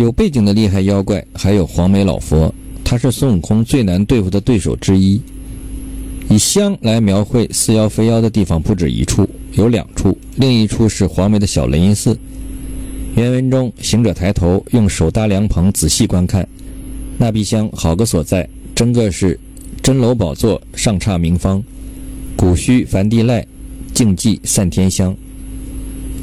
[0.00, 2.50] 有背景的厉害妖怪还有黄眉老佛，
[2.82, 5.20] 他是孙悟空最难对付的对手之一。
[6.30, 12.18] 以香来描绘似妖非妖的地方不止一处，有两处，另一处是黄眉的小雷音寺。
[13.14, 16.48] 原文中，行者抬头用手搭凉棚，仔细观看，
[17.18, 19.38] 那壁香好个所在，真个是
[19.82, 21.62] 真楼宝座上刹名方，
[22.36, 23.46] 古虚梵地赖，
[23.92, 25.14] 净寂散天香。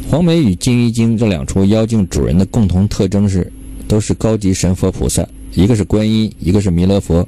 [0.10, 3.52] 黄眉与金鱼精这两处妖精主人的共同特征是，
[3.88, 7.28] 都是高级神佛菩萨，一个是观音，一个是弥勒佛。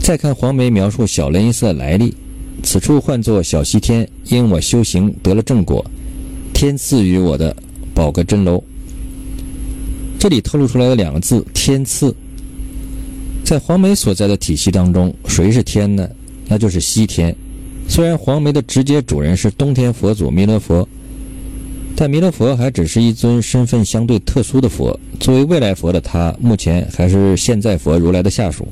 [0.00, 2.14] 再看黄梅描述小雷音寺的来历，
[2.62, 5.84] 此处唤作小西天，因我修行得了正果，
[6.52, 7.54] 天赐予我的。
[7.94, 8.60] 宝阁真楼，
[10.18, 12.12] 这里透露出来的两个字“天赐”。
[13.46, 16.08] 在黄梅所在的体系当中，谁是天呢？
[16.48, 17.32] 那就是西天。
[17.88, 20.88] 虽然黄梅的直接主人是东天佛祖弥勒佛，
[21.96, 24.98] 但弥勒佛还只是一尊身份相对特殊的佛。
[25.20, 28.66] 作为未来佛的他，目前还是现在佛如来的下属。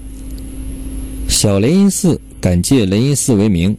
[1.29, 3.77] 小雷音寺敢借雷音寺为名，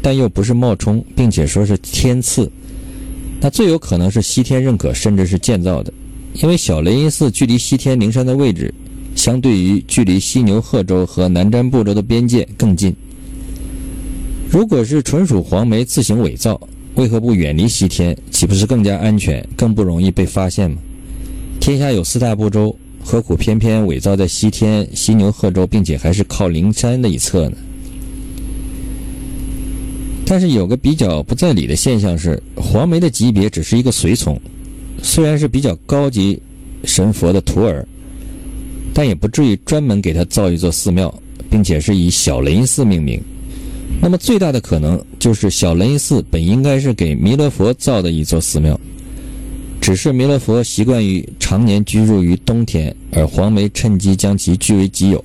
[0.00, 2.50] 但又不是冒充，并且说是天赐。
[3.38, 5.92] 那最有可能是西天认可，甚至是建造的，
[6.34, 8.72] 因为小雷音寺距离西天灵山的位置，
[9.14, 12.96] 相对于距离西牛贺州和南瞻部洲的边界更近。
[14.50, 16.58] 如果是纯属黄梅自行伪造，
[16.96, 18.16] 为何不远离西天？
[18.30, 20.78] 岂不是更加安全，更不容易被发现吗？
[21.60, 27.56] 天下有四大部洲，何苦偏偏伪造在西天西牛贺州，并且还是靠灵山的一侧呢？
[30.24, 34.40] 但是有个比较不在理的现象是，黄梅的级别只是一个随从，
[35.02, 36.40] 虽然是比较高级
[36.84, 37.86] 神佛的徒儿，
[38.94, 41.14] 但也不至于专门给他造一座寺庙，
[41.50, 43.20] 并且是以小雷音寺命名。
[44.00, 48.78] 那么最大的可能就是小雷音寺本应该是给弥勒佛造的一座寺庙，
[49.80, 55.24] 只是弥勒佛习惯于常年居住于冬天，而黄梅趁机将其据为己有。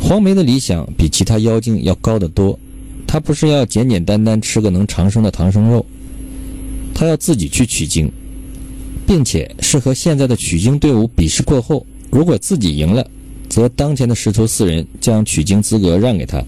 [0.00, 2.58] 黄梅的理想比其他妖精要高得多。
[3.06, 5.86] 他不是要简简单单吃个能长生的唐僧肉，
[6.92, 8.10] 他要自己去取经，
[9.06, 13.08] 并且是和现在的取经队伍比试过后，如果自己赢了，
[13.48, 16.44] 则当前的师徒四人将取经资格让给他。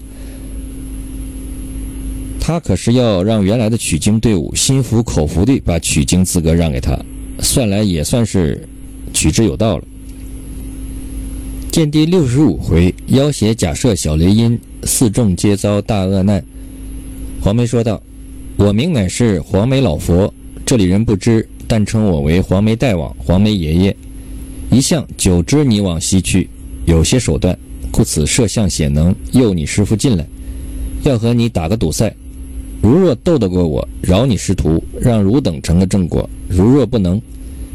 [2.49, 6.99] 他可是要让原来的取经队伍心服口服地把取经资格让给他，
[7.41, 8.67] 算来也算是
[9.13, 9.85] 取之有道了。
[11.71, 14.59] 见第六十五回，妖邪假设小雷音。
[14.85, 16.43] 四众皆遭大恶难。
[17.43, 18.03] 黄梅说道
[18.57, 20.33] ：“我名乃是黄梅老佛，
[20.65, 23.97] 这里人不知，但称我为黄梅大王、黄梅爷爷。
[24.71, 26.49] 一向久知你往西去，
[26.87, 27.55] 有些手段，
[27.93, 30.27] 故此设相显能诱你师傅进来，
[31.03, 32.17] 要和你打个赌赛。
[32.81, 37.21] 如若斗得过我，饶你师徒，让汝等成个正果；如若不能，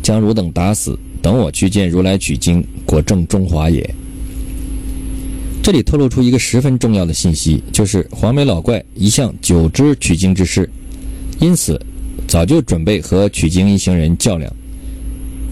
[0.02, 3.88] 将汝等打死，等我去见如来取经，果正中华也。”
[5.62, 10.70] 这里透露出一个十分重要的信息，就是黄眉老怪一向久知取经之事，
[11.40, 11.80] 因此
[12.28, 14.54] 早就准备和取经一行人较量。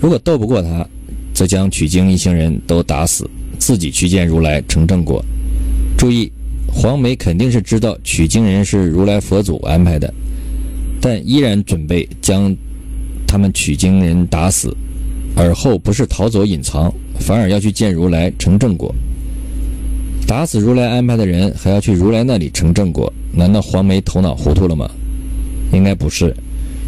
[0.01, 0.85] 如果斗不过他，
[1.33, 5.23] 则将取经一行人都打死，自己去见如来成正果。
[5.97, 6.29] 注意，
[6.73, 10.11] 黄眉肯定是知道取经人是如来佛祖安排的，
[10.99, 12.55] 但依然准备将
[13.27, 14.75] 他们取经人打死，
[15.35, 18.93] 而后不是逃走隐藏，反而要去见如来成正果。
[20.25, 23.11] 打死如来安排的人，还要去如来那里成正果？
[23.33, 24.89] 难道黄梅头脑糊涂了吗？
[25.73, 26.33] 应该不是，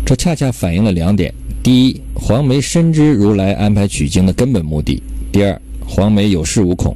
[0.06, 5.02] 这恰恰反映了两点：第一，黄梅深知如来安排取经的根本目的；
[5.32, 6.96] 第二，黄梅有恃无恐。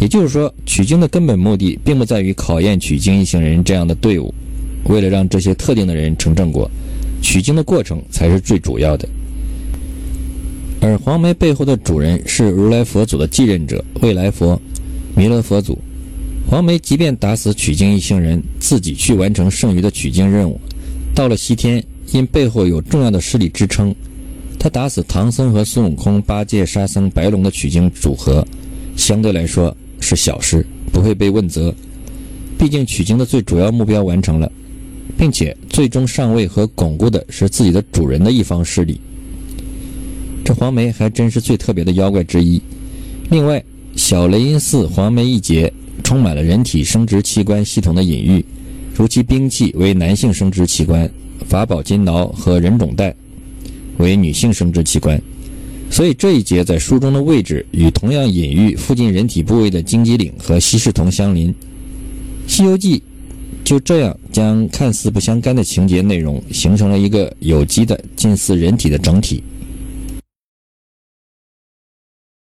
[0.00, 4.32] 也就是说，取经的根本目的并不在于考验取经一行人这样的队伍，
[4.84, 6.70] 为了让这些特定的人成正果，
[7.20, 9.08] 取经的过程才是最主要的。
[10.80, 14.60] 而黄梅背后的主人是如来佛祖的继任者——未来佛。
[15.16, 15.76] 弥勒佛祖，
[16.48, 20.60] 黄梅即便打死取经一行人，自己去完成剩余的取经任务，
[21.12, 21.82] 到了西天，
[22.12, 23.92] 因背后有重要的势力支撑，
[24.60, 28.46] 他打死唐僧和孙悟空、八戒、沙僧、白龙的取经组合，
[28.96, 29.76] 相对来说
[30.08, 31.74] 是小事，不会被问责。
[32.58, 34.50] 毕竟取经的最主要目标完成了，
[35.16, 39.00] 并且最终上位和巩固的是自己的主人的一方势力。
[40.44, 42.60] 这黄梅还真是最特别的妖怪之一。
[43.30, 43.62] 另外。
[43.96, 45.72] 小雷音寺黄梅一节
[46.04, 48.44] 充满了人体生殖器官系统的隐喻，
[48.94, 51.10] 如其兵器为男性生殖器官，
[51.48, 53.12] 法宝金挠和人种袋
[53.96, 55.20] 为女性生殖器官，
[55.90, 61.50] 所以这一节在书中的位置与同样隐喻附近人体部位的荆棘岭和西市同相邻。
[62.46, 62.98] 《西游记》
[63.64, 69.42] 就这样将看似不相干的情节内容形成了一个有机的近似人体的整体。